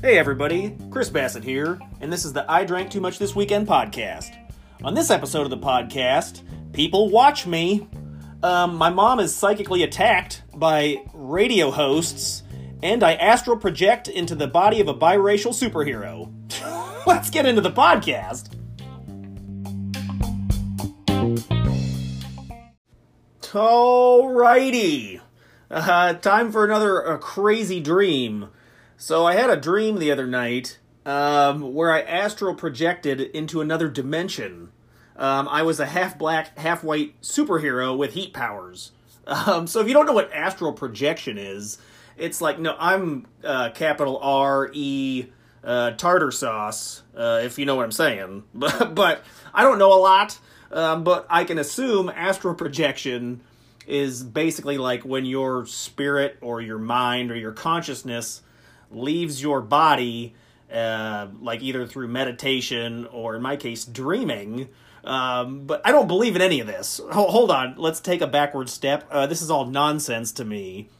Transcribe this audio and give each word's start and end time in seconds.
Hey 0.00 0.16
everybody, 0.16 0.76
Chris 0.88 1.10
Bassett 1.10 1.42
here, 1.42 1.80
and 2.00 2.12
this 2.12 2.24
is 2.24 2.32
the 2.32 2.48
I 2.48 2.64
Drank 2.64 2.92
Too 2.92 3.00
Much 3.00 3.18
This 3.18 3.34
Weekend 3.34 3.66
podcast. 3.66 4.36
On 4.84 4.94
this 4.94 5.10
episode 5.10 5.42
of 5.42 5.50
the 5.50 5.58
podcast, 5.58 6.42
people 6.72 7.10
watch 7.10 7.44
me. 7.44 7.88
Um, 8.44 8.76
my 8.76 8.88
mom 8.88 9.18
is 9.18 9.34
psychically 9.34 9.82
attacked 9.82 10.44
by 10.54 10.98
radio 11.12 11.72
hosts, 11.72 12.44
and 12.84 13.02
I 13.02 13.14
astral 13.14 13.56
project 13.56 14.06
into 14.06 14.36
the 14.36 14.46
body 14.46 14.80
of 14.80 14.86
a 14.86 14.94
biracial 14.94 15.52
superhero. 15.52 16.32
Let's 17.04 17.30
get 17.30 17.46
into 17.46 17.62
the 17.62 17.72
podcast. 17.72 18.54
Alrighty. 23.42 25.20
Uh, 25.70 26.14
time 26.14 26.50
for 26.50 26.64
another 26.64 27.06
uh, 27.06 27.18
crazy 27.18 27.80
dream. 27.80 28.48
So 28.96 29.26
I 29.26 29.34
had 29.34 29.50
a 29.50 29.56
dream 29.56 29.98
the 29.98 30.10
other 30.10 30.26
night 30.26 30.78
um, 31.04 31.74
where 31.74 31.92
I 31.92 32.00
astral 32.00 32.54
projected 32.54 33.20
into 33.20 33.60
another 33.60 33.88
dimension. 33.88 34.70
Um, 35.16 35.48
I 35.48 35.62
was 35.62 35.78
a 35.80 35.86
half 35.86 36.18
black, 36.18 36.56
half 36.58 36.82
white 36.82 37.20
superhero 37.20 37.96
with 37.96 38.14
heat 38.14 38.32
powers. 38.32 38.92
Um, 39.26 39.66
so 39.66 39.80
if 39.80 39.88
you 39.88 39.92
don't 39.92 40.06
know 40.06 40.14
what 40.14 40.32
astral 40.32 40.72
projection 40.72 41.36
is, 41.36 41.78
it's 42.16 42.40
like 42.40 42.58
no, 42.58 42.74
I'm 42.78 43.26
uh, 43.44 43.70
capital 43.70 44.18
R 44.22 44.70
E 44.72 45.26
uh, 45.62 45.90
tartar 45.92 46.30
sauce. 46.30 47.02
Uh, 47.14 47.40
if 47.44 47.58
you 47.58 47.66
know 47.66 47.76
what 47.76 47.84
I'm 47.84 47.92
saying, 47.92 48.44
but, 48.54 48.94
but 48.94 49.22
I 49.52 49.62
don't 49.62 49.78
know 49.78 49.92
a 49.92 50.00
lot. 50.00 50.38
Um, 50.70 51.02
but 51.02 51.26
I 51.30 51.44
can 51.44 51.58
assume 51.58 52.10
astral 52.10 52.54
projection 52.54 53.40
is 53.88 54.22
basically 54.22 54.78
like 54.78 55.02
when 55.02 55.24
your 55.24 55.66
spirit 55.66 56.36
or 56.40 56.60
your 56.60 56.78
mind 56.78 57.30
or 57.30 57.36
your 57.36 57.52
consciousness 57.52 58.42
leaves 58.90 59.42
your 59.42 59.60
body, 59.60 60.34
uh, 60.72 61.28
like 61.40 61.62
either 61.62 61.86
through 61.86 62.08
meditation 62.08 63.06
or, 63.06 63.34
in 63.34 63.42
my 63.42 63.56
case, 63.56 63.84
dreaming. 63.84 64.68
Um, 65.04 65.66
but 65.66 65.80
I 65.84 65.92
don't 65.92 66.06
believe 66.06 66.36
in 66.36 66.42
any 66.42 66.60
of 66.60 66.66
this. 66.66 67.00
Hold 67.12 67.50
on, 67.50 67.74
let's 67.78 68.00
take 68.00 68.20
a 68.20 68.26
backward 68.26 68.68
step. 68.68 69.08
Uh, 69.10 69.26
this 69.26 69.40
is 69.40 69.50
all 69.50 69.64
nonsense 69.64 70.32
to 70.32 70.44
me. 70.44 70.90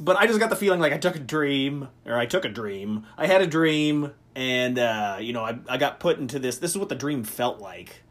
But 0.00 0.16
I 0.16 0.26
just 0.26 0.40
got 0.40 0.48
the 0.48 0.56
feeling 0.56 0.80
like 0.80 0.94
I 0.94 0.98
took 0.98 1.16
a 1.16 1.20
dream, 1.20 1.88
or 2.06 2.16
I 2.16 2.24
took 2.24 2.46
a 2.46 2.48
dream. 2.48 3.04
I 3.18 3.26
had 3.26 3.42
a 3.42 3.46
dream, 3.46 4.12
and 4.34 4.78
uh, 4.78 5.18
you 5.20 5.34
know, 5.34 5.44
I 5.44 5.58
I 5.68 5.76
got 5.76 6.00
put 6.00 6.18
into 6.18 6.38
this. 6.38 6.58
This 6.58 6.70
is 6.70 6.78
what 6.78 6.88
the 6.88 6.94
dream 6.94 7.24
felt 7.24 7.60
like. 7.60 8.02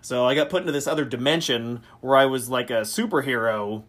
So 0.00 0.26
I 0.26 0.34
got 0.34 0.50
put 0.50 0.62
into 0.62 0.72
this 0.72 0.86
other 0.86 1.04
dimension 1.04 1.82
where 2.00 2.16
I 2.16 2.26
was 2.26 2.48
like 2.48 2.70
a 2.70 2.82
superhero 2.82 3.84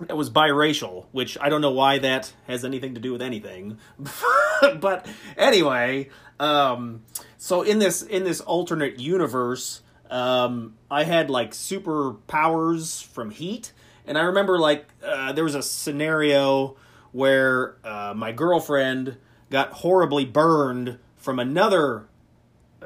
that 0.00 0.16
was 0.16 0.30
biracial, 0.30 1.06
which 1.12 1.36
I 1.40 1.48
don't 1.48 1.60
know 1.60 1.70
why 1.70 1.98
that 1.98 2.32
has 2.46 2.64
anything 2.64 2.94
to 2.94 3.00
do 3.00 3.12
with 3.12 3.22
anything. 3.22 3.78
but 4.80 5.06
anyway, 5.36 6.08
um, 6.38 7.02
so 7.36 7.62
in 7.62 7.78
this 7.78 8.02
in 8.02 8.24
this 8.24 8.40
alternate 8.40 8.98
universe, 8.98 9.82
um, 10.10 10.74
I 10.90 11.04
had 11.04 11.30
like 11.30 11.52
superpowers 11.52 13.04
from 13.04 13.30
heat, 13.30 13.72
and 14.06 14.16
I 14.16 14.22
remember 14.22 14.58
like 14.58 14.86
uh, 15.04 15.32
there 15.32 15.44
was 15.44 15.54
a 15.54 15.62
scenario 15.62 16.76
where 17.12 17.76
uh, 17.84 18.14
my 18.16 18.32
girlfriend 18.32 19.16
got 19.50 19.72
horribly 19.72 20.24
burned 20.24 20.98
from 21.16 21.38
another 21.38 22.06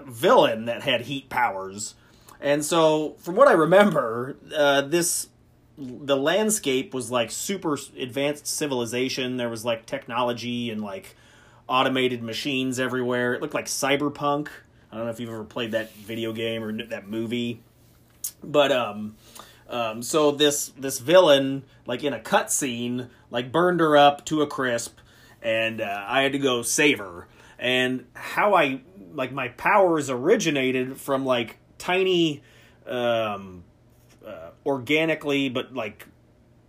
villain 0.02 0.64
that 0.64 0.82
had 0.82 1.02
heat 1.02 1.28
powers 1.28 1.94
and 2.44 2.62
so, 2.62 3.16
from 3.20 3.36
what 3.36 3.48
I 3.48 3.52
remember, 3.52 4.36
uh, 4.54 4.82
this 4.82 5.30
the 5.78 6.14
landscape 6.16 6.92
was 6.92 7.10
like 7.10 7.30
super 7.30 7.78
advanced 7.98 8.46
civilization. 8.46 9.38
There 9.38 9.48
was 9.48 9.64
like 9.64 9.86
technology 9.86 10.70
and 10.70 10.82
like 10.82 11.16
automated 11.66 12.22
machines 12.22 12.78
everywhere. 12.78 13.32
It 13.32 13.40
looked 13.40 13.54
like 13.54 13.64
cyberpunk. 13.64 14.48
I 14.92 14.96
don't 14.96 15.06
know 15.06 15.10
if 15.10 15.20
you've 15.20 15.30
ever 15.30 15.42
played 15.42 15.72
that 15.72 15.94
video 15.94 16.34
game 16.34 16.62
or 16.62 16.84
that 16.84 17.08
movie, 17.08 17.62
but 18.42 18.70
um, 18.70 19.16
um, 19.70 20.02
so 20.02 20.30
this 20.30 20.68
this 20.76 20.98
villain 20.98 21.64
like 21.86 22.04
in 22.04 22.12
a 22.12 22.20
cutscene 22.20 23.08
like 23.30 23.50
burned 23.52 23.80
her 23.80 23.96
up 23.96 24.22
to 24.26 24.42
a 24.42 24.46
crisp, 24.46 24.98
and 25.40 25.80
uh, 25.80 26.04
I 26.06 26.20
had 26.20 26.32
to 26.32 26.38
go 26.38 26.60
save 26.60 26.98
her. 26.98 27.26
And 27.58 28.04
how 28.12 28.52
I 28.52 28.82
like 29.14 29.32
my 29.32 29.48
powers 29.48 30.10
originated 30.10 31.00
from 31.00 31.24
like 31.24 31.56
tiny, 31.78 32.42
um, 32.86 33.64
uh, 34.26 34.50
organically, 34.64 35.48
but 35.48 35.74
like 35.74 36.06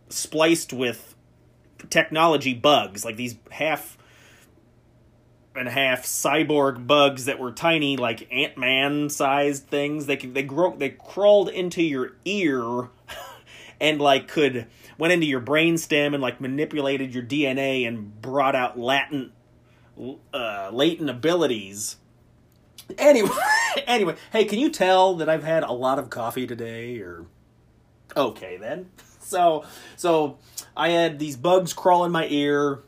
spliced 0.09 0.73
with 0.73 1.15
technology 1.89 2.53
bugs, 2.53 3.05
like 3.05 3.15
these 3.15 3.35
half 3.51 3.97
and 5.55 5.67
half 5.69 6.03
cyborg 6.03 6.85
bugs 6.85 7.25
that 7.25 7.39
were 7.39 7.51
tiny, 7.51 7.97
like 7.97 8.27
Ant 8.31 8.57
Man 8.57 9.09
sized 9.09 9.67
things. 9.67 10.05
They 10.05 10.17
they 10.17 10.43
grow 10.43 10.75
they 10.75 10.89
crawled 10.89 11.49
into 11.49 11.81
your 11.81 12.13
ear, 12.25 12.89
and 13.79 13.99
like 14.01 14.27
could 14.27 14.67
went 14.97 15.13
into 15.13 15.25
your 15.25 15.41
brainstem 15.41 16.13
and 16.13 16.21
like 16.21 16.41
manipulated 16.41 17.13
your 17.13 17.23
DNA 17.23 17.87
and 17.87 18.21
brought 18.21 18.55
out 18.55 18.77
latent 18.77 19.31
uh, 20.33 20.69
latent 20.71 21.09
abilities 21.09 21.97
Anyway, 22.97 23.29
anyway, 23.87 24.15
hey, 24.31 24.45
can 24.45 24.59
you 24.59 24.69
tell 24.69 25.15
that 25.15 25.29
I've 25.29 25.43
had 25.43 25.63
a 25.63 25.71
lot 25.71 25.99
of 25.99 26.09
coffee 26.09 26.47
today? 26.47 26.99
Or 26.99 27.25
okay, 28.15 28.57
then. 28.57 28.89
So, 29.25 29.65
so 29.95 30.37
I 30.77 30.89
had 30.89 31.17
these 31.17 31.35
bugs 31.35 31.73
crawl 31.73 32.05
in 32.05 32.11
my 32.11 32.27
ear, 32.27 32.83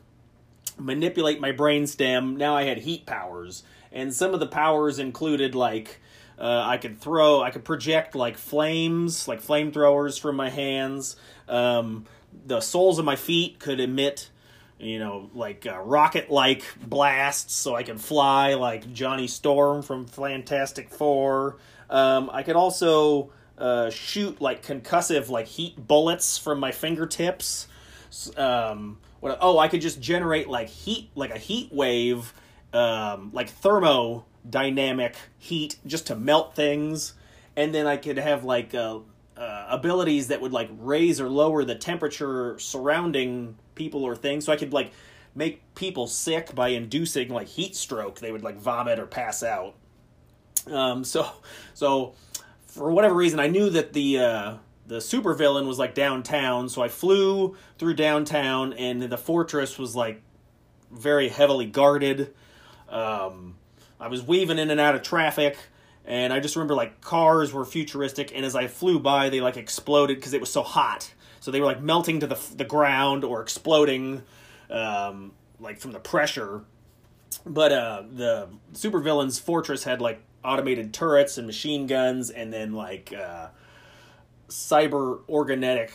manipulate 0.78 1.40
my 1.40 1.50
brainstem. 1.50 2.36
Now 2.36 2.54
I 2.54 2.62
had 2.62 2.78
heat 2.78 3.06
powers, 3.06 3.64
and 3.90 4.14
some 4.14 4.34
of 4.34 4.38
the 4.38 4.46
powers 4.46 5.00
included 5.00 5.56
like 5.56 6.00
uh, 6.38 6.62
I 6.64 6.76
could 6.76 7.00
throw, 7.00 7.42
I 7.42 7.50
could 7.50 7.64
project 7.64 8.14
like 8.14 8.38
flames, 8.38 9.26
like 9.26 9.42
flamethrowers 9.42 10.20
from 10.20 10.36
my 10.36 10.48
hands. 10.48 11.16
Um, 11.48 12.06
the 12.46 12.60
soles 12.60 13.00
of 13.00 13.04
my 13.04 13.16
feet 13.16 13.58
could 13.58 13.80
emit 13.80 14.30
you 14.78 14.98
know, 14.98 15.30
like 15.34 15.66
uh, 15.66 15.80
rocket 15.80 16.30
like 16.30 16.62
blasts 16.84 17.54
so 17.54 17.74
I 17.74 17.82
can 17.82 17.98
fly 17.98 18.54
like 18.54 18.92
Johnny 18.92 19.26
Storm 19.26 19.82
from 19.82 20.06
Fantastic 20.06 20.90
Four. 20.90 21.56
Um, 21.90 22.30
I 22.32 22.42
could 22.42 22.56
also 22.56 23.32
uh, 23.56 23.90
shoot 23.90 24.40
like 24.40 24.64
concussive, 24.64 25.28
like 25.28 25.46
heat 25.46 25.76
bullets 25.86 26.38
from 26.38 26.60
my 26.60 26.72
fingertips. 26.72 27.66
Um, 28.36 28.98
what, 29.20 29.38
oh, 29.40 29.58
I 29.58 29.68
could 29.68 29.80
just 29.80 30.00
generate 30.00 30.48
like 30.48 30.68
heat, 30.68 31.10
like 31.14 31.30
a 31.30 31.38
heat 31.38 31.72
wave, 31.72 32.32
um, 32.72 33.30
like 33.32 33.50
thermodynamic 33.50 35.14
heat 35.38 35.76
just 35.86 36.06
to 36.06 36.14
melt 36.14 36.54
things. 36.54 37.14
And 37.56 37.74
then 37.74 37.86
I 37.86 37.96
could 37.96 38.18
have 38.18 38.44
like 38.44 38.74
uh, 38.74 39.00
uh, 39.36 39.66
abilities 39.68 40.28
that 40.28 40.40
would 40.40 40.52
like 40.52 40.70
raise 40.78 41.20
or 41.20 41.28
lower 41.28 41.64
the 41.64 41.74
temperature 41.74 42.58
surrounding 42.58 43.56
people 43.78 44.04
or 44.04 44.14
things. 44.14 44.44
So 44.44 44.52
I 44.52 44.56
could 44.56 44.72
like 44.72 44.92
make 45.34 45.74
people 45.74 46.06
sick 46.06 46.54
by 46.54 46.68
inducing 46.68 47.30
like 47.30 47.46
heat 47.46 47.74
stroke. 47.74 48.18
They 48.20 48.32
would 48.32 48.42
like 48.42 48.58
vomit 48.58 48.98
or 48.98 49.06
pass 49.06 49.42
out. 49.42 49.74
Um, 50.66 51.04
so 51.04 51.26
so 51.74 52.14
for 52.66 52.90
whatever 52.92 53.14
reason, 53.14 53.40
I 53.40 53.46
knew 53.46 53.70
that 53.70 53.94
the 53.94 54.18
uh, 54.18 54.54
the 54.86 54.96
supervillain 54.96 55.66
was 55.66 55.78
like 55.78 55.94
downtown. 55.94 56.68
So 56.68 56.82
I 56.82 56.88
flew 56.88 57.56
through 57.78 57.94
downtown, 57.94 58.74
and 58.74 59.02
the 59.02 59.16
fortress 59.16 59.78
was 59.78 59.96
like 59.96 60.20
very 60.90 61.28
heavily 61.28 61.66
guarded. 61.66 62.34
Um, 62.88 63.56
I 64.00 64.08
was 64.08 64.22
weaving 64.22 64.58
in 64.58 64.70
and 64.70 64.80
out 64.80 64.94
of 64.94 65.02
traffic 65.02 65.56
and 66.08 66.32
I 66.32 66.40
just 66.40 66.56
remember 66.56 66.74
like 66.74 67.02
cars 67.02 67.52
were 67.52 67.66
futuristic, 67.66 68.32
and 68.34 68.44
as 68.44 68.56
I 68.56 68.66
flew 68.66 68.98
by, 68.98 69.28
they 69.28 69.42
like 69.42 69.58
exploded 69.58 70.16
because 70.16 70.32
it 70.32 70.40
was 70.40 70.50
so 70.50 70.62
hot. 70.62 71.12
So 71.48 71.52
they 71.52 71.60
were 71.60 71.66
like 71.66 71.80
melting 71.80 72.20
to 72.20 72.26
the 72.26 72.38
the 72.56 72.64
ground 72.66 73.24
or 73.24 73.40
exploding, 73.40 74.22
um, 74.68 75.32
like 75.58 75.80
from 75.80 75.92
the 75.92 75.98
pressure. 75.98 76.62
But 77.46 77.72
uh, 77.72 78.02
the 78.12 78.48
supervillain's 78.74 79.38
fortress 79.38 79.82
had 79.82 80.02
like 80.02 80.20
automated 80.44 80.92
turrets 80.92 81.38
and 81.38 81.46
machine 81.46 81.86
guns, 81.86 82.28
and 82.28 82.52
then 82.52 82.74
like 82.74 83.14
uh, 83.14 83.48
cyber 84.50 85.20
organetic 85.26 85.90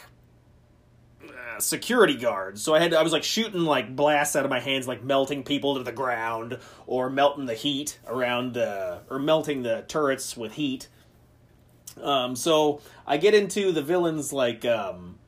security 1.60 2.16
guards. 2.16 2.64
So 2.64 2.74
I 2.74 2.80
had 2.80 2.96
I 2.96 3.04
was 3.04 3.14
like 3.14 3.24
shooting 3.24 3.62
like 3.62 3.96
blasts 3.96 4.36
out 4.36 4.46
of 4.46 4.50
my 4.50 4.60
hands, 4.60 4.88
like 4.88 5.04
melting 5.04 5.44
people 5.44 5.76
to 5.76 5.84
the 5.84 5.92
ground 5.92 6.58
or 6.88 7.12
melting 7.12 7.46
the 7.46 7.54
heat 7.54 8.00
around 8.08 8.56
the 8.56 9.02
or 9.08 9.20
melting 9.20 9.62
the 9.62 9.86
turrets 9.88 10.36
with 10.36 10.54
heat. 10.54 10.88
Um, 12.02 12.36
so 12.36 12.82
I 13.06 13.18
get 13.18 13.36
into 13.36 13.72
the 13.72 13.84
villain's 13.84 14.34
like 14.34 14.66
um, 14.66 15.20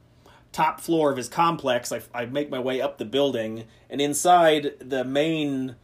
top 0.56 0.80
floor 0.80 1.12
of 1.12 1.18
his 1.18 1.28
complex. 1.28 1.92
I, 1.92 2.02
I 2.14 2.26
make 2.26 2.50
my 2.50 2.60
way 2.60 2.82
up 2.82 2.98
the 2.98 3.06
building, 3.06 3.66
and 3.90 4.00
inside 4.00 4.74
the 4.80 5.04
main 5.04 5.76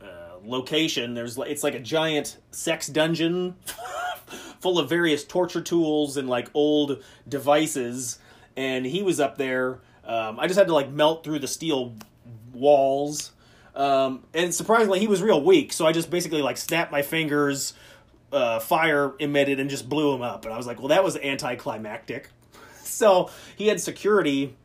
uh, 0.00 0.36
location, 0.44 1.14
there's 1.14 1.38
it's 1.38 1.62
like 1.62 1.74
a 1.74 1.80
giant 1.80 2.38
sex 2.50 2.86
dungeon. 2.88 3.56
full 4.60 4.78
of 4.78 4.88
various 4.88 5.24
torture 5.24 5.60
tools 5.60 6.16
and 6.16 6.28
like 6.28 6.48
old 6.54 7.02
devices 7.28 8.20
and 8.56 8.86
he 8.86 9.02
was 9.02 9.18
up 9.20 9.36
there 9.36 9.80
Um, 10.04 10.38
I 10.40 10.46
just 10.46 10.58
had 10.58 10.68
to 10.68 10.74
like 10.74 10.90
melt 10.90 11.24
through 11.24 11.40
the 11.40 11.48
steel 11.48 11.94
walls. 12.52 13.32
Um, 13.74 14.24
and 14.34 14.54
surprisingly, 14.54 14.98
he 14.98 15.06
was 15.06 15.22
real 15.22 15.42
weak, 15.42 15.72
so 15.72 15.86
I 15.86 15.92
just 15.92 16.10
basically 16.10 16.42
like 16.42 16.56
snapped 16.56 16.90
my 16.90 17.02
fingers, 17.02 17.72
uh, 18.32 18.58
fire 18.58 19.14
emitted, 19.18 19.60
and 19.60 19.70
just 19.70 19.88
blew 19.88 20.12
him 20.14 20.22
up. 20.22 20.44
And 20.44 20.52
I 20.52 20.56
was 20.56 20.66
like, 20.66 20.78
well, 20.78 20.88
that 20.88 21.04
was 21.04 21.16
anticlimactic. 21.16 22.30
so 22.98 23.30
he 23.56 23.68
had 23.68 23.80
security 23.80 24.56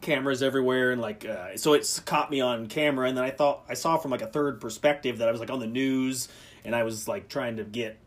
cameras 0.00 0.42
everywhere, 0.42 0.92
and 0.92 1.00
like, 1.00 1.24
uh, 1.24 1.56
so 1.56 1.72
it's 1.72 2.00
caught 2.00 2.30
me 2.30 2.40
on 2.40 2.66
camera. 2.66 3.08
And 3.08 3.16
then 3.16 3.24
I 3.24 3.30
thought 3.30 3.64
I 3.68 3.74
saw 3.74 3.96
from 3.96 4.10
like 4.10 4.22
a 4.22 4.26
third 4.26 4.60
perspective 4.60 5.18
that 5.18 5.28
I 5.28 5.32
was 5.32 5.40
like 5.40 5.50
on 5.50 5.60
the 5.60 5.66
news, 5.66 6.28
and 6.64 6.74
I 6.74 6.82
was 6.82 7.08
like 7.08 7.28
trying 7.28 7.56
to 7.56 7.64
get 7.64 7.98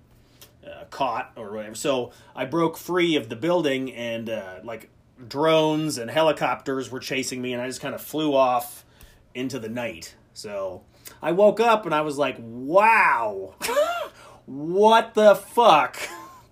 uh, 0.65 0.85
caught 0.89 1.31
or 1.35 1.53
whatever. 1.53 1.75
So 1.75 2.11
I 2.35 2.45
broke 2.45 2.77
free 2.77 3.15
of 3.15 3.29
the 3.29 3.35
building, 3.35 3.93
and 3.93 4.29
uh, 4.29 4.59
like 4.63 4.89
drones 5.27 5.97
and 5.97 6.09
helicopters 6.09 6.89
were 6.89 6.99
chasing 6.99 7.41
me, 7.41 7.53
and 7.53 7.61
I 7.61 7.67
just 7.67 7.81
kind 7.81 7.95
of 7.95 8.01
flew 8.01 8.35
off 8.35 8.85
into 9.33 9.59
the 9.59 9.69
night. 9.69 10.15
So 10.33 10.83
I 11.21 11.31
woke 11.31 11.59
up 11.59 11.85
and 11.85 11.93
I 11.93 12.01
was 12.01 12.17
like, 12.17 12.37
wow, 12.39 13.55
what 14.45 15.13
the 15.13 15.35
fuck? 15.35 15.97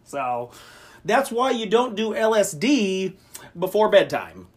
So 0.06 0.50
that's 1.10 1.32
why 1.32 1.52
you 1.52 1.66
don't 1.66 1.96
do 1.96 2.14
LSD 2.14 3.16
before 3.58 3.90
bedtime. 3.90 4.48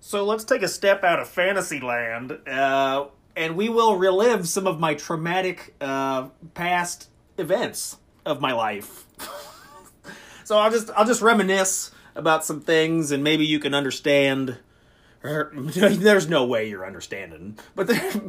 So 0.00 0.24
let's 0.24 0.44
take 0.44 0.62
a 0.62 0.68
step 0.68 1.04
out 1.04 1.20
of 1.20 1.28
Fantasyland, 1.28 2.38
uh, 2.48 3.06
and 3.36 3.56
we 3.56 3.68
will 3.68 3.96
relive 3.96 4.48
some 4.48 4.66
of 4.66 4.80
my 4.80 4.94
traumatic 4.94 5.74
uh, 5.80 6.28
past 6.54 7.08
events 7.38 7.98
of 8.26 8.40
my 8.40 8.52
life. 8.52 9.06
so 10.44 10.58
I'll 10.58 10.70
just 10.70 10.90
I'll 10.96 11.06
just 11.06 11.22
reminisce 11.22 11.92
about 12.14 12.44
some 12.44 12.60
things, 12.60 13.10
and 13.10 13.22
maybe 13.22 13.46
you 13.46 13.58
can 13.58 13.74
understand. 13.74 14.58
There's 15.22 16.28
no 16.28 16.44
way 16.44 16.68
you're 16.68 16.84
understanding, 16.84 17.56
but 17.76 17.88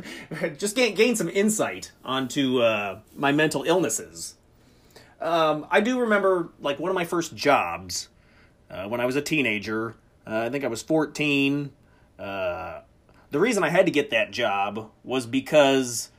just 0.60 0.76
gain 0.76 0.94
gain 0.94 1.16
some 1.16 1.28
insight 1.28 1.92
onto 2.06 2.62
uh, 2.62 3.00
my 3.16 3.32
mental 3.32 3.64
illnesses. 3.64 4.36
Um, 5.24 5.66
I 5.72 5.80
do 5.80 6.02
remember 6.02 6.50
like 6.60 6.80
one 6.80 6.90
of 6.90 6.96
my 6.96 7.06
first 7.06 7.34
jobs 7.34 8.10
uh, 8.70 8.88
when 8.88 9.00
I 9.00 9.06
was 9.06 9.16
a 9.16 9.22
teenager. 9.22 9.96
Uh, 10.28 10.42
I 10.42 10.50
think 10.50 10.66
I 10.66 10.68
was 10.68 10.82
14. 10.82 11.72
Uh, 12.20 12.82
the 13.32 13.40
reason 13.40 13.64
I 13.64 13.70
had 13.70 13.86
to 13.86 13.92
get 13.92 14.10
that 14.10 14.32
job 14.32 14.92
was 15.04 15.26
because 15.26 16.12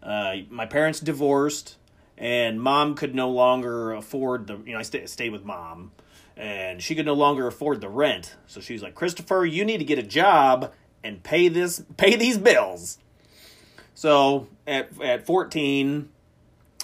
uh, 0.00 0.36
my 0.48 0.64
parents 0.64 1.00
divorced 1.00 1.76
and 2.16 2.62
mom 2.62 2.94
could 2.94 3.16
no 3.16 3.30
longer 3.30 3.92
afford 3.92 4.46
the 4.46 4.58
you 4.64 4.72
know 4.72 4.78
I 4.78 4.82
stay, 4.82 5.06
stayed 5.06 5.32
with 5.32 5.44
mom 5.44 5.90
and 6.36 6.80
she 6.80 6.94
could 6.94 7.04
no 7.04 7.14
longer 7.14 7.48
afford 7.48 7.80
the 7.80 7.88
rent. 7.88 8.36
So 8.46 8.60
she's 8.60 8.82
like, 8.82 8.94
"Christopher, 8.94 9.44
you 9.44 9.64
need 9.64 9.78
to 9.78 9.84
get 9.84 9.98
a 9.98 10.04
job 10.04 10.72
and 11.02 11.22
pay 11.22 11.48
this 11.48 11.82
pay 11.96 12.14
these 12.14 12.38
bills." 12.38 12.98
So 13.94 14.46
at 14.68 14.88
at 15.02 15.26
14, 15.26 16.08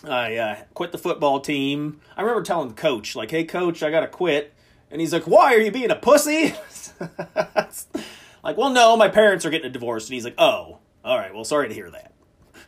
I 0.04 0.36
uh, 0.36 0.56
quit 0.74 0.92
the 0.92 0.98
football 0.98 1.40
team. 1.40 2.00
I 2.16 2.22
remember 2.22 2.42
telling 2.42 2.68
the 2.68 2.74
coach, 2.74 3.16
like, 3.16 3.30
"Hey, 3.30 3.44
coach, 3.44 3.82
I 3.82 3.90
gotta 3.90 4.08
quit," 4.08 4.54
and 4.90 5.00
he's 5.00 5.12
like, 5.12 5.24
"Why 5.24 5.54
are 5.54 5.60
you 5.60 5.70
being 5.70 5.90
a 5.90 5.96
pussy?" 5.96 6.54
like, 8.44 8.56
well, 8.56 8.70
no, 8.70 8.96
my 8.96 9.08
parents 9.08 9.44
are 9.44 9.50
getting 9.50 9.68
a 9.68 9.72
divorce, 9.72 10.06
and 10.06 10.14
he's 10.14 10.24
like, 10.24 10.36
"Oh, 10.38 10.78
all 11.04 11.18
right, 11.18 11.34
well, 11.34 11.44
sorry 11.44 11.68
to 11.68 11.74
hear 11.74 11.90
that." 11.90 12.12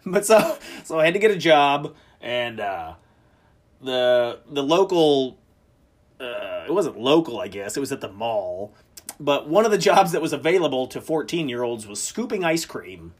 But 0.06 0.24
so 0.24 0.56
so 0.82 0.98
I 0.98 1.04
had 1.04 1.14
to 1.14 1.20
get 1.20 1.30
a 1.30 1.36
job, 1.36 1.94
and 2.20 2.58
uh, 2.58 2.94
the 3.82 4.40
the 4.50 4.62
local 4.62 5.38
uh, 6.20 6.64
it 6.66 6.72
wasn't 6.72 6.98
local, 6.98 7.40
I 7.40 7.48
guess. 7.48 7.76
It 7.76 7.80
was 7.80 7.92
at 7.92 8.00
the 8.00 8.10
mall. 8.10 8.74
But 9.18 9.48
one 9.48 9.64
of 9.64 9.70
the 9.70 9.78
jobs 9.78 10.12
that 10.12 10.22
was 10.22 10.32
available 10.32 10.86
to 10.88 11.00
14 11.00 11.48
year 11.48 11.62
olds 11.62 11.86
was 11.86 12.02
scooping 12.02 12.44
ice 12.44 12.64
cream. 12.64 13.14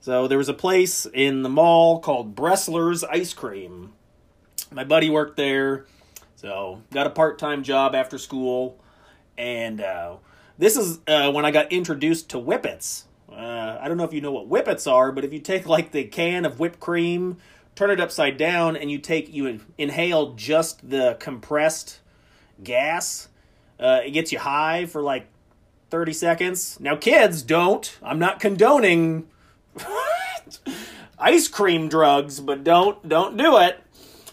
So 0.00 0.28
there 0.28 0.38
was 0.38 0.48
a 0.48 0.54
place 0.54 1.06
in 1.12 1.42
the 1.42 1.48
mall 1.48 2.00
called 2.00 2.34
Bresler's 2.34 3.02
Ice 3.04 3.34
Cream. 3.34 3.92
My 4.70 4.84
buddy 4.84 5.10
worked 5.10 5.36
there, 5.36 5.86
so 6.36 6.82
got 6.92 7.06
a 7.06 7.10
part 7.10 7.38
time 7.38 7.62
job 7.62 7.94
after 7.94 8.16
school. 8.16 8.78
And 9.36 9.80
uh, 9.80 10.16
this 10.56 10.76
is 10.76 11.00
uh, 11.08 11.32
when 11.32 11.44
I 11.44 11.50
got 11.50 11.72
introduced 11.72 12.30
to 12.30 12.38
whippets. 12.38 13.04
Uh, 13.30 13.78
I 13.80 13.88
don't 13.88 13.96
know 13.96 14.04
if 14.04 14.12
you 14.12 14.20
know 14.20 14.32
what 14.32 14.48
whippets 14.48 14.90
are, 14.90 15.10
but 15.10 15.24
if 15.24 15.32
you 15.32 15.40
take 15.40 15.66
like 15.66 15.90
the 15.90 16.04
can 16.04 16.44
of 16.44 16.60
whipped 16.60 16.80
cream, 16.80 17.38
turn 17.74 17.90
it 17.90 18.00
upside 18.00 18.36
down, 18.36 18.76
and 18.76 18.90
you 18.90 18.98
take 18.98 19.32
you 19.32 19.60
inhale 19.76 20.34
just 20.34 20.88
the 20.88 21.16
compressed 21.18 22.00
gas. 22.62 23.28
Uh, 23.80 24.00
it 24.04 24.12
gets 24.12 24.32
you 24.32 24.38
high 24.38 24.86
for 24.86 25.02
like 25.02 25.26
30 25.90 26.12
seconds. 26.12 26.78
Now, 26.80 26.96
kids, 26.96 27.42
don't. 27.42 27.98
I'm 28.02 28.18
not 28.18 28.40
condoning 28.40 29.28
ice 31.18 31.48
cream 31.48 31.88
drugs, 31.88 32.40
but 32.40 32.64
don't 32.64 33.08
don't 33.08 33.36
do 33.36 33.58
it. 33.58 33.82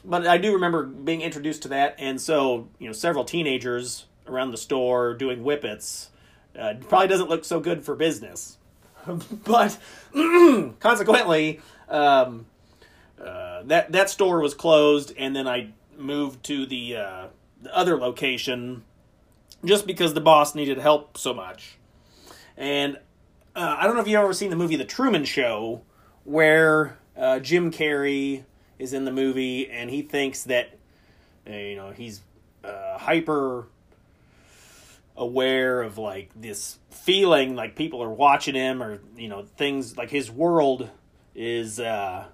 But 0.04 0.28
I 0.28 0.38
do 0.38 0.54
remember 0.54 0.84
being 0.84 1.22
introduced 1.22 1.64
to 1.64 1.68
that, 1.70 1.96
and 1.98 2.22
so 2.22 2.68
you 2.80 2.88
know, 2.88 2.94
several 2.94 3.24
teenagers 3.24 4.06
around 4.28 4.52
the 4.52 4.58
store 4.58 5.14
doing 5.14 5.40
whippets. 5.40 6.10
Uh, 6.58 6.76
probably 6.88 7.08
doesn't 7.08 7.30
look 7.30 7.44
so 7.44 7.60
good 7.60 7.84
for 7.84 7.96
business, 7.96 8.58
but 9.44 9.78
consequently, 10.80 11.60
um, 11.90 12.46
uh, 13.22 13.64
that 13.64 13.92
that 13.92 14.10
store 14.10 14.40
was 14.40 14.54
closed, 14.54 15.14
and 15.18 15.36
then 15.36 15.48
I 15.48 15.72
moved 15.98 16.44
to 16.46 16.66
the 16.66 16.98
uh, 16.98 17.28
the 17.62 17.76
other 17.76 17.98
location 17.98 18.84
just 19.64 19.88
because 19.88 20.14
the 20.14 20.22
boss 20.22 20.56
needed 20.56 20.78
help 20.78 21.18
so 21.18 21.34
much. 21.34 21.78
And 22.58 23.00
uh, 23.56 23.78
I 23.80 23.86
don't 23.86 23.96
know 23.96 24.02
if 24.02 24.08
you've 24.08 24.20
ever 24.20 24.34
seen 24.34 24.50
the 24.50 24.56
movie 24.56 24.76
The 24.76 24.86
Truman 24.86 25.24
Show, 25.24 25.82
where 26.26 26.98
uh, 27.18 27.40
Jim 27.40 27.72
Carrey 27.72 28.44
is 28.78 28.94
in 28.94 29.06
the 29.06 29.12
movie 29.12 29.70
and 29.70 29.90
he 29.90 30.02
thinks 30.02 30.44
that, 30.44 30.78
uh, 31.48 31.54
you 31.54 31.76
know, 31.76 31.92
he's 31.92 32.22
uh, 32.64 32.98
hyper 32.98 33.68
aware 35.16 35.82
of 35.82 35.98
like 35.98 36.30
this 36.36 36.78
feeling 36.90 37.56
like 37.56 37.76
people 37.76 38.04
are 38.04 38.10
watching 38.10 38.56
him 38.56 38.84
or, 38.84 39.00
you 39.16 39.30
know, 39.30 39.44
things 39.56 39.96
like 39.96 40.10
his 40.10 40.30
world 40.30 40.90
is 41.34 41.80
uh, 41.80 42.26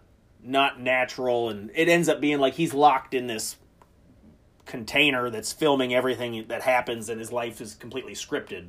not 0.43 0.81
natural 0.81 1.49
and 1.49 1.69
it 1.75 1.87
ends 1.87 2.09
up 2.09 2.19
being 2.19 2.39
like 2.39 2.55
he's 2.55 2.73
locked 2.73 3.13
in 3.13 3.27
this 3.27 3.57
container 4.65 5.29
that's 5.29 5.53
filming 5.53 5.93
everything 5.93 6.45
that 6.47 6.63
happens 6.63 7.09
and 7.09 7.19
his 7.19 7.31
life 7.31 7.61
is 7.61 7.75
completely 7.75 8.13
scripted. 8.13 8.65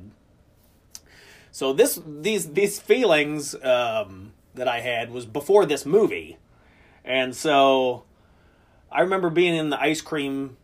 So 1.53 1.71
this 1.71 2.01
these 2.03 2.53
these 2.53 2.79
feelings 2.79 3.53
um, 3.63 4.33
that 4.55 4.67
I 4.67 4.79
had 4.79 5.11
was 5.11 5.27
before 5.27 5.67
this 5.67 5.85
movie, 5.85 6.39
and 7.05 7.35
so 7.35 8.05
I 8.91 9.01
remember 9.01 9.29
being 9.29 9.55
in 9.55 9.69
the 9.69 9.79
ice 9.79 10.01
cream 10.01 10.57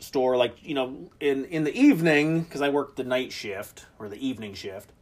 store, 0.00 0.36
like 0.36 0.62
you 0.62 0.74
know, 0.74 1.08
in 1.18 1.46
in 1.46 1.64
the 1.64 1.74
evening 1.74 2.42
because 2.42 2.60
I 2.60 2.68
worked 2.68 2.96
the 2.96 3.04
night 3.04 3.32
shift 3.32 3.86
or 3.98 4.10
the 4.10 4.18
evening 4.18 4.52
shift. 4.52 4.92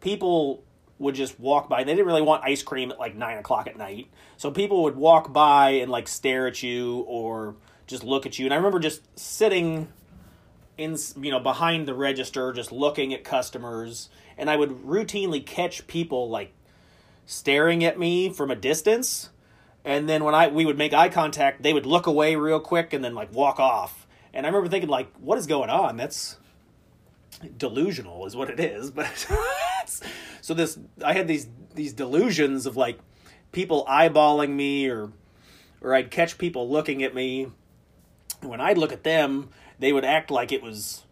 People 0.00 0.64
would 0.98 1.14
just 1.14 1.38
walk 1.38 1.68
by. 1.68 1.78
And 1.80 1.88
they 1.88 1.94
didn't 1.94 2.08
really 2.08 2.20
want 2.20 2.42
ice 2.42 2.64
cream 2.64 2.90
at 2.90 2.98
like 2.98 3.14
nine 3.14 3.38
o'clock 3.38 3.68
at 3.68 3.78
night, 3.78 4.08
so 4.36 4.50
people 4.50 4.82
would 4.82 4.96
walk 4.96 5.32
by 5.32 5.70
and 5.70 5.92
like 5.92 6.08
stare 6.08 6.48
at 6.48 6.60
you 6.60 7.04
or 7.06 7.54
just 7.86 8.02
look 8.02 8.26
at 8.26 8.36
you. 8.40 8.46
And 8.46 8.52
I 8.52 8.56
remember 8.56 8.80
just 8.80 9.16
sitting 9.16 9.86
in, 10.80 10.96
you 11.22 11.30
know, 11.30 11.40
behind 11.40 11.86
the 11.86 11.94
register, 11.94 12.52
just 12.52 12.72
looking 12.72 13.12
at 13.12 13.22
customers, 13.22 14.08
and 14.38 14.48
I 14.48 14.56
would 14.56 14.70
routinely 14.82 15.44
catch 15.44 15.86
people 15.86 16.30
like 16.30 16.52
staring 17.26 17.84
at 17.84 17.98
me 17.98 18.32
from 18.32 18.50
a 18.50 18.56
distance. 18.56 19.28
And 19.84 20.08
then 20.08 20.24
when 20.24 20.34
I 20.34 20.48
we 20.48 20.64
would 20.64 20.78
make 20.78 20.94
eye 20.94 21.10
contact, 21.10 21.62
they 21.62 21.72
would 21.72 21.86
look 21.86 22.06
away 22.06 22.34
real 22.36 22.60
quick 22.60 22.92
and 22.92 23.04
then 23.04 23.14
like 23.14 23.32
walk 23.32 23.60
off. 23.60 24.06
And 24.32 24.46
I 24.46 24.48
remember 24.48 24.68
thinking 24.68 24.88
like, 24.88 25.12
what 25.18 25.38
is 25.38 25.46
going 25.46 25.70
on? 25.70 25.96
That's 25.96 26.38
delusional 27.56 28.26
is 28.26 28.34
what 28.34 28.48
it 28.48 28.58
is. 28.58 28.90
But 28.90 29.26
so 30.40 30.54
this 30.54 30.78
I 31.04 31.12
had 31.12 31.28
these 31.28 31.46
these 31.74 31.92
delusions 31.92 32.64
of 32.64 32.76
like 32.76 32.98
people 33.52 33.84
eyeballing 33.86 34.50
me 34.50 34.88
or 34.88 35.12
or 35.82 35.94
I'd 35.94 36.10
catch 36.10 36.38
people 36.38 36.70
looking 36.70 37.02
at 37.02 37.14
me 37.14 37.48
when 38.42 38.60
I'd 38.60 38.78
look 38.78 38.92
at 38.92 39.04
them, 39.04 39.50
they 39.80 39.92
would 39.92 40.04
act 40.04 40.30
like 40.30 40.52
it 40.52 40.62
was, 40.62 41.02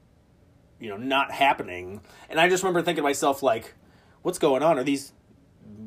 you 0.78 0.88
know, 0.88 0.96
not 0.96 1.32
happening. 1.32 2.00
And 2.30 2.38
I 2.38 2.48
just 2.48 2.62
remember 2.62 2.82
thinking 2.82 3.02
to 3.02 3.08
myself, 3.08 3.42
like, 3.42 3.74
what's 4.22 4.38
going 4.38 4.62
on? 4.62 4.78
Are 4.78 4.84
these 4.84 5.12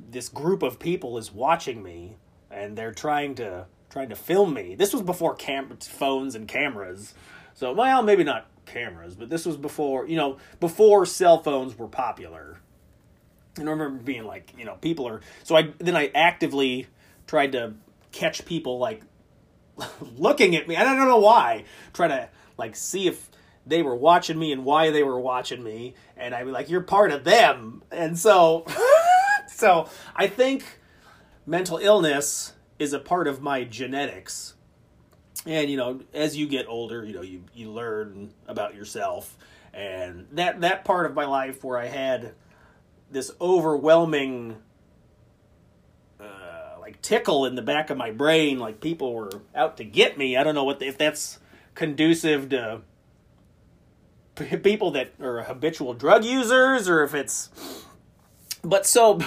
this 0.09 0.29
group 0.29 0.63
of 0.63 0.79
people 0.79 1.17
is 1.17 1.31
watching 1.31 1.81
me 1.81 2.17
and 2.50 2.77
they're 2.77 2.93
trying 2.93 3.35
to 3.35 3.65
trying 3.89 4.09
to 4.09 4.15
film 4.15 4.53
me. 4.53 4.75
This 4.75 4.93
was 4.93 5.01
before 5.01 5.35
cam 5.35 5.77
phones 5.77 6.35
and 6.35 6.47
cameras. 6.47 7.13
So 7.53 7.73
well, 7.73 8.03
maybe 8.03 8.23
not 8.23 8.47
cameras, 8.65 9.15
but 9.15 9.29
this 9.29 9.45
was 9.45 9.57
before, 9.57 10.07
you 10.07 10.15
know, 10.15 10.38
before 10.59 11.05
cell 11.05 11.41
phones 11.41 11.77
were 11.77 11.88
popular. 11.88 12.59
And 13.57 13.67
I 13.67 13.71
remember 13.71 14.01
being 14.01 14.23
like, 14.23 14.53
you 14.57 14.65
know, 14.65 14.75
people 14.75 15.07
are 15.07 15.21
so 15.43 15.55
I 15.55 15.73
then 15.77 15.95
I 15.95 16.11
actively 16.15 16.88
tried 17.27 17.51
to 17.53 17.73
catch 18.11 18.45
people 18.45 18.79
like 18.79 19.01
looking 20.17 20.55
at 20.55 20.67
me. 20.67 20.75
I 20.75 20.83
don't 20.83 20.97
know 20.97 21.17
why. 21.17 21.65
Try 21.93 22.07
to 22.07 22.29
like 22.61 22.75
see 22.75 23.07
if 23.07 23.29
they 23.65 23.81
were 23.81 23.95
watching 23.95 24.37
me 24.37 24.51
and 24.51 24.63
why 24.63 24.91
they 24.91 25.01
were 25.01 25.19
watching 25.19 25.63
me, 25.63 25.95
and 26.15 26.33
I'd 26.35 26.45
be 26.45 26.51
like, 26.51 26.69
"You're 26.69 26.81
part 26.81 27.11
of 27.11 27.23
them," 27.23 27.83
and 27.91 28.17
so, 28.17 28.65
so 29.47 29.89
I 30.15 30.27
think 30.27 30.79
mental 31.45 31.77
illness 31.77 32.53
is 32.77 32.93
a 32.93 32.99
part 32.99 33.27
of 33.27 33.41
my 33.41 33.63
genetics. 33.63 34.53
And 35.45 35.71
you 35.71 35.77
know, 35.77 36.01
as 36.13 36.37
you 36.37 36.47
get 36.47 36.67
older, 36.67 37.03
you 37.03 37.13
know, 37.13 37.23
you 37.23 37.43
you 37.53 37.71
learn 37.71 38.31
about 38.47 38.75
yourself, 38.75 39.35
and 39.73 40.27
that 40.33 40.61
that 40.61 40.85
part 40.85 41.07
of 41.07 41.15
my 41.15 41.25
life 41.25 41.63
where 41.63 41.79
I 41.79 41.87
had 41.87 42.33
this 43.09 43.31
overwhelming 43.41 44.57
uh, 46.19 46.77
like 46.79 47.01
tickle 47.01 47.45
in 47.45 47.55
the 47.55 47.63
back 47.63 47.89
of 47.89 47.97
my 47.97 48.11
brain, 48.11 48.59
like 48.59 48.81
people 48.81 49.13
were 49.13 49.41
out 49.55 49.77
to 49.77 49.83
get 49.83 50.15
me. 50.17 50.37
I 50.37 50.43
don't 50.43 50.55
know 50.55 50.63
what 50.63 50.79
the, 50.79 50.85
if 50.85 50.97
that's 50.97 51.39
conducive 51.75 52.49
to 52.49 52.81
people 54.63 54.91
that 54.91 55.13
are 55.21 55.43
habitual 55.43 55.93
drug 55.93 56.23
users 56.23 56.89
or 56.89 57.03
if 57.03 57.13
it's 57.13 57.49
but 58.63 58.85
so 58.85 59.19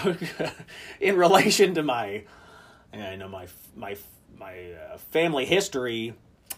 in 1.01 1.17
relation 1.17 1.75
to 1.75 1.83
my 1.83 2.25
I 2.93 3.17
know 3.17 3.29
my 3.29 3.47
my 3.77 3.97
my 4.39 4.73
uh, 4.73 4.99
family 4.99 5.45
history 5.45 6.15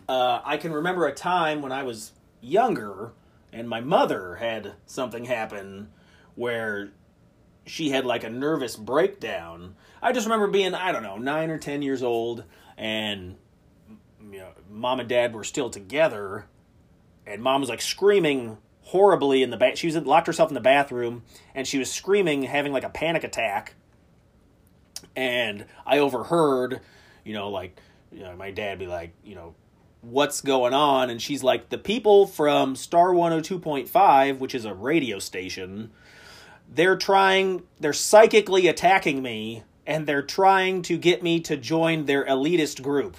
uh, 0.09 0.41
I 0.45 0.57
can 0.57 0.73
remember 0.73 1.07
a 1.07 1.13
time 1.13 1.61
when 1.61 1.73
I 1.73 1.83
was 1.83 2.13
younger 2.41 3.13
and 3.53 3.69
my 3.69 3.81
mother 3.81 4.37
had 4.37 4.75
something 4.87 5.25
happen 5.25 5.89
where 6.35 6.91
she 7.67 7.91
had 7.91 8.05
like 8.05 8.23
a 8.23 8.31
nervous 8.31 8.77
breakdown. 8.77 9.75
I 10.01 10.13
just 10.13 10.27
remember 10.27 10.47
being, 10.47 10.75
I 10.75 10.93
don't 10.93 11.03
know, 11.03 11.19
nine 11.19 11.51
or 11.51 11.59
ten 11.59 11.83
years 11.83 12.03
old, 12.03 12.45
and 12.77 13.37
you 14.31 14.39
know, 14.39 14.51
mom 14.71 15.01
and 15.01 15.09
dad 15.09 15.35
were 15.35 15.45
still 15.45 15.71
together, 15.71 16.47
and 17.27 17.43
mom 17.43 17.61
was 17.61 17.71
like 17.71 17.81
screaming 17.81 18.59
horribly 18.83 19.43
in 19.43 19.51
the 19.51 19.57
bath. 19.57 19.79
She 19.79 19.87
was 19.87 19.97
locked 19.97 20.27
herself 20.27 20.51
in 20.51 20.55
the 20.55 20.61
bathroom, 20.61 21.23
and 21.55 21.67
she 21.67 21.79
was 21.79 21.91
screaming, 21.91 22.45
having 22.45 22.73
like 22.73 22.85
a 22.85 22.91
panic 22.91 23.25
attack. 23.25 23.75
And 25.15 25.67
I 25.85 25.99
overheard, 25.99 26.81
you 27.25 27.35
know, 27.35 27.51
like 27.51 27.79
you 28.13 28.23
know, 28.23 28.35
my 28.37 28.51
dad 28.51 28.79
be 28.79 28.87
like, 28.87 29.13
you 29.25 29.35
know, 29.35 29.55
what's 30.01 30.41
going 30.41 30.73
on? 30.73 31.11
And 31.11 31.21
she's 31.21 31.43
like, 31.43 31.69
the 31.69 31.79
people 31.79 32.27
from 32.27 32.77
Star 32.77 33.09
102.5, 33.09 34.39
which 34.39 34.55
is 34.55 34.65
a 34.65 34.75
radio 34.75 35.19
station, 35.19 35.91
they're 36.73 36.97
trying, 36.97 37.63
they're 37.81 37.93
psychically 37.93 38.69
attacking 38.69 39.23
me, 39.23 39.65
and 39.87 40.07
they're 40.07 40.23
trying 40.23 40.83
to 40.83 40.97
get 40.97 41.23
me 41.23 41.41
to 41.41 41.57
join 41.57 42.07
their 42.07 42.25
elitist 42.25 42.83
group. 42.83 43.17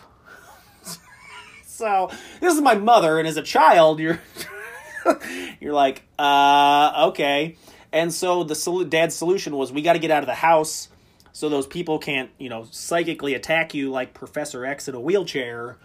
So, 1.77 2.09
this 2.39 2.53
is 2.53 2.61
my 2.61 2.75
mother, 2.75 3.19
and 3.19 3.27
as 3.27 3.37
a 3.37 3.43
child, 3.43 3.99
you're. 3.99 4.19
you're 5.61 5.73
like, 5.73 6.03
uh, 6.19 7.07
okay. 7.09 7.55
And 7.93 8.13
so 8.13 8.43
the 8.43 8.55
sol- 8.55 8.83
dad's 8.83 9.15
solution 9.15 9.55
was 9.55 9.71
we 9.71 9.81
got 9.81 9.93
to 9.93 9.99
get 9.99 10.11
out 10.11 10.21
of 10.21 10.27
the 10.27 10.33
house 10.33 10.89
so 11.37 11.49
those 11.49 11.67
people 11.67 11.99
can't, 11.99 12.31
you 12.39 12.49
know, 12.49 12.67
psychically 12.71 13.35
attack 13.35 13.75
you 13.75 13.91
like 13.91 14.15
Professor 14.15 14.65
X 14.65 14.87
in 14.87 14.95
a 14.95 14.99
wheelchair. 14.99 15.77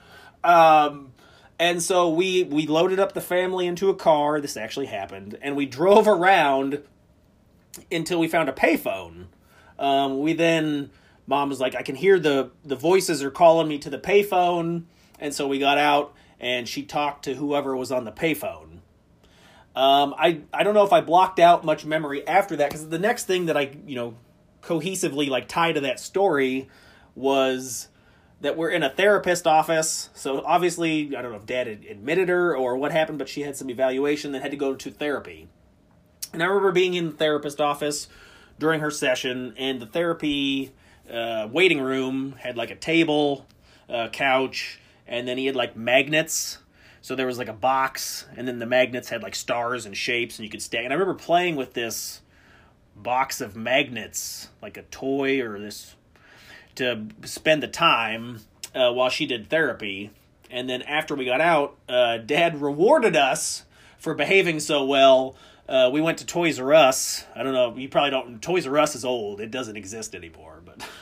Um, 0.42 1.12
and 1.58 1.82
so 1.82 2.08
we 2.08 2.42
we 2.44 2.66
loaded 2.66 2.98
up 2.98 3.12
the 3.12 3.20
family 3.20 3.66
into 3.66 3.90
a 3.90 3.94
car. 3.94 4.40
This 4.40 4.56
actually 4.56 4.86
happened, 4.86 5.38
and 5.42 5.54
we 5.54 5.66
drove 5.66 6.08
around 6.08 6.82
until 7.90 8.18
we 8.18 8.28
found 8.28 8.48
a 8.48 8.52
payphone. 8.52 9.26
Um, 9.78 10.20
we 10.20 10.32
then 10.32 10.90
mom 11.26 11.50
was 11.50 11.60
like, 11.60 11.74
I 11.74 11.82
can 11.82 11.96
hear 11.96 12.18
the 12.18 12.50
the 12.64 12.74
voices 12.74 13.22
are 13.22 13.30
calling 13.30 13.68
me 13.68 13.78
to 13.78 13.90
the 13.90 13.98
payphone, 13.98 14.84
and 15.22 15.32
so 15.32 15.46
we 15.48 15.58
got 15.58 15.78
out 15.78 16.14
and 16.40 16.68
she 16.68 16.82
talked 16.82 17.24
to 17.24 17.34
whoever 17.34 17.76
was 17.76 17.92
on 17.92 18.04
the 18.04 18.12
payphone. 18.12 18.80
Um, 19.74 20.14
I 20.18 20.40
I 20.52 20.64
don't 20.64 20.74
know 20.74 20.84
if 20.84 20.92
I 20.92 21.00
blocked 21.00 21.38
out 21.38 21.64
much 21.64 21.86
memory 21.86 22.26
after 22.26 22.56
that 22.56 22.68
because 22.68 22.88
the 22.88 22.98
next 22.98 23.26
thing 23.26 23.46
that 23.46 23.56
I 23.56 23.70
you 23.86 23.94
know 23.94 24.16
cohesively 24.62 25.28
like 25.28 25.48
tie 25.48 25.72
to 25.72 25.80
that 25.80 25.98
story 25.98 26.68
was 27.14 27.88
that 28.42 28.56
we're 28.56 28.70
in 28.70 28.82
a 28.82 28.90
therapist 28.90 29.46
office. 29.46 30.10
So 30.14 30.42
obviously, 30.44 31.16
I 31.16 31.22
don't 31.22 31.30
know 31.30 31.38
if 31.38 31.46
dad 31.46 31.68
had 31.68 31.84
admitted 31.84 32.28
her 32.28 32.56
or 32.56 32.76
what 32.76 32.92
happened, 32.92 33.18
but 33.18 33.28
she 33.28 33.42
had 33.42 33.56
some 33.56 33.70
evaluation 33.70 34.32
that 34.32 34.42
had 34.42 34.50
to 34.50 34.56
go 34.56 34.74
to 34.74 34.90
therapy. 34.90 35.48
And 36.32 36.42
I 36.42 36.46
remember 36.46 36.72
being 36.72 36.94
in 36.94 37.06
the 37.06 37.16
therapist 37.16 37.60
office 37.60 38.08
during 38.58 38.80
her 38.80 38.90
session, 38.90 39.54
and 39.56 39.80
the 39.80 39.86
therapy 39.86 40.72
uh, 41.10 41.48
waiting 41.50 41.80
room 41.80 42.34
had 42.38 42.56
like 42.56 42.70
a 42.70 42.76
table, 42.76 43.46
a 43.88 44.08
couch, 44.08 44.80
and 45.12 45.28
then 45.28 45.38
he 45.38 45.46
had 45.46 45.54
like 45.54 45.76
magnets. 45.76 46.58
So 47.02 47.14
there 47.14 47.26
was 47.26 47.36
like 47.36 47.48
a 47.48 47.52
box, 47.52 48.26
and 48.36 48.48
then 48.48 48.58
the 48.58 48.66
magnets 48.66 49.10
had 49.10 49.22
like 49.22 49.34
stars 49.34 49.86
and 49.86 49.96
shapes, 49.96 50.38
and 50.38 50.44
you 50.44 50.50
could 50.50 50.62
stay. 50.62 50.84
And 50.84 50.92
I 50.92 50.96
remember 50.96 51.14
playing 51.14 51.56
with 51.56 51.74
this 51.74 52.22
box 52.96 53.40
of 53.40 53.54
magnets, 53.54 54.48
like 54.62 54.76
a 54.76 54.82
toy 54.82 55.40
or 55.40 55.58
this 55.58 55.94
to 56.76 57.08
spend 57.24 57.62
the 57.62 57.68
time 57.68 58.40
uh, 58.74 58.90
while 58.92 59.10
she 59.10 59.26
did 59.26 59.50
therapy. 59.50 60.10
And 60.50 60.68
then 60.68 60.82
after 60.82 61.14
we 61.14 61.24
got 61.24 61.40
out, 61.40 61.76
uh, 61.88 62.18
Dad 62.18 62.62
rewarded 62.62 63.16
us 63.16 63.64
for 63.98 64.14
behaving 64.14 64.60
so 64.60 64.84
well. 64.84 65.36
Uh, 65.68 65.90
we 65.92 66.00
went 66.00 66.18
to 66.18 66.26
Toys 66.26 66.58
R 66.58 66.72
Us. 66.72 67.24
I 67.34 67.42
don't 67.42 67.52
know, 67.52 67.76
you 67.76 67.88
probably 67.88 68.10
don't. 68.10 68.40
Toys 68.40 68.66
R 68.66 68.78
Us 68.78 68.94
is 68.94 69.04
old, 69.04 69.40
it 69.40 69.50
doesn't 69.50 69.76
exist 69.76 70.14
anymore. 70.14 70.62
But 70.64 70.86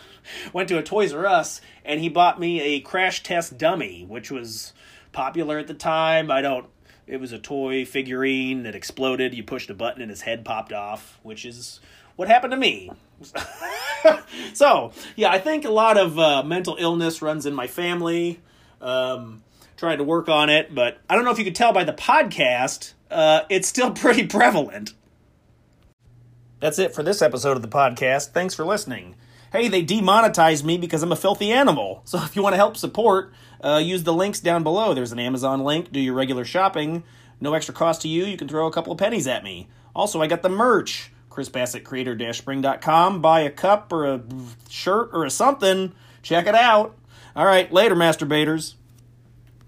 went 0.52 0.68
to 0.68 0.78
a 0.78 0.82
Toys 0.82 1.12
R 1.12 1.26
Us, 1.26 1.60
and 1.84 2.00
he 2.00 2.08
bought 2.08 2.40
me 2.40 2.60
a 2.60 2.80
crash 2.80 3.22
test 3.22 3.58
dummy, 3.58 4.04
which 4.08 4.30
was 4.30 4.72
popular 5.12 5.58
at 5.58 5.66
the 5.66 5.74
time. 5.74 6.30
I 6.30 6.40
don't. 6.40 6.66
It 7.06 7.18
was 7.20 7.32
a 7.32 7.38
toy 7.38 7.84
figurine 7.84 8.62
that 8.62 8.74
exploded. 8.74 9.34
You 9.34 9.42
pushed 9.42 9.70
a 9.70 9.74
button 9.74 10.00
and 10.00 10.10
his 10.10 10.20
head 10.20 10.44
popped 10.44 10.72
off, 10.72 11.18
which 11.22 11.44
is 11.44 11.80
what 12.16 12.28
happened 12.28 12.52
to 12.52 12.56
me. 12.56 12.90
so 14.54 14.92
yeah, 15.16 15.30
I 15.30 15.38
think 15.38 15.64
a 15.64 15.70
lot 15.70 15.98
of 15.98 16.18
uh, 16.18 16.42
mental 16.42 16.76
illness 16.78 17.20
runs 17.20 17.46
in 17.46 17.54
my 17.54 17.66
family. 17.66 18.40
Um, 18.80 19.42
trying 19.76 19.98
to 19.98 20.04
work 20.04 20.28
on 20.28 20.50
it, 20.50 20.74
but 20.74 20.98
I 21.08 21.16
don't 21.16 21.24
know 21.24 21.30
if 21.30 21.38
you 21.38 21.44
could 21.44 21.54
tell 21.54 21.72
by 21.72 21.84
the 21.84 21.92
podcast. 21.92 22.92
Uh, 23.10 23.40
it's 23.48 23.66
still 23.66 23.90
pretty 23.94 24.26
prevalent. 24.26 24.92
That's 26.60 26.78
it 26.78 26.94
for 26.94 27.02
this 27.02 27.22
episode 27.22 27.56
of 27.56 27.62
the 27.62 27.68
podcast. 27.68 28.28
Thanks 28.28 28.54
for 28.54 28.64
listening. 28.64 29.16
Hey, 29.52 29.66
they 29.66 29.82
demonetized 29.82 30.64
me 30.64 30.78
because 30.78 31.02
I'm 31.02 31.10
a 31.10 31.16
filthy 31.16 31.50
animal. 31.50 32.02
So 32.04 32.18
if 32.22 32.36
you 32.36 32.42
want 32.42 32.52
to 32.52 32.58
help 32.58 32.76
support, 32.76 33.32
uh, 33.62 33.80
use 33.82 34.04
the 34.04 34.12
links 34.12 34.38
down 34.38 34.62
below. 34.62 34.94
There's 34.94 35.12
an 35.12 35.18
Amazon 35.18 35.64
link. 35.64 35.90
Do 35.90 35.98
your 35.98 36.14
regular 36.14 36.44
shopping. 36.44 37.02
No 37.40 37.54
extra 37.54 37.74
cost 37.74 38.02
to 38.02 38.08
you. 38.08 38.24
You 38.26 38.36
can 38.36 38.48
throw 38.48 38.66
a 38.66 38.72
couple 38.72 38.92
of 38.92 38.98
pennies 38.98 39.26
at 39.26 39.42
me. 39.42 39.68
Also, 39.94 40.22
I 40.22 40.28
got 40.28 40.42
the 40.42 40.48
merch. 40.48 41.10
Chris 41.30 41.48
Bassett 41.48 41.84
Creator-Spring.com. 41.84 43.20
Buy 43.20 43.40
a 43.40 43.50
cup 43.50 43.92
or 43.92 44.06
a 44.06 44.22
shirt 44.68 45.10
or 45.12 45.24
a 45.24 45.30
something. 45.30 45.92
Check 46.22 46.46
it 46.46 46.54
out. 46.54 46.96
All 47.34 47.46
right, 47.46 47.72
later, 47.72 47.94
masturbators. 47.94 48.74